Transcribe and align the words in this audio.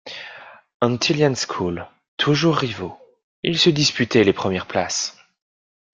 Antilian 0.81 1.35
School, 1.35 1.85
toujours 2.17 2.55
rivaux, 2.55 2.97
ils 3.43 3.59
se 3.59 3.69
disputaient 3.69 4.23
les 4.23 4.33
premières 4.33 4.65
places. 4.65 5.15